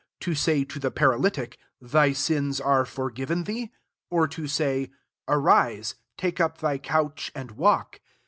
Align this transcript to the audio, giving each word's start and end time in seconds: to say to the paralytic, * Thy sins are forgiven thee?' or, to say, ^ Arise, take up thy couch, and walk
to 0.19 0.33
say 0.33 0.63
to 0.63 0.79
the 0.79 0.89
paralytic, 0.89 1.59
* 1.73 1.79
Thy 1.93 2.11
sins 2.11 2.59
are 2.59 2.85
forgiven 2.85 3.43
thee?' 3.43 3.71
or, 4.09 4.27
to 4.29 4.47
say, 4.47 4.87
^ 4.87 4.91
Arise, 5.27 5.93
take 6.17 6.39
up 6.41 6.57
thy 6.57 6.79
couch, 6.79 7.31
and 7.35 7.51
walk 7.51 7.99